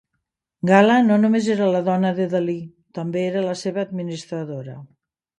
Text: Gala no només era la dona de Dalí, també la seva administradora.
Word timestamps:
Gala 0.67 0.93
no 1.09 1.17
només 1.25 1.49
era 1.55 1.67
la 1.75 1.81
dona 1.89 2.13
de 2.19 2.25
Dalí, 2.31 2.55
també 2.99 3.25
la 3.35 3.53
seva 3.65 3.83
administradora. 3.89 4.75